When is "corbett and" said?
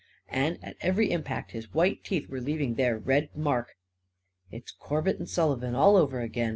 4.71-5.29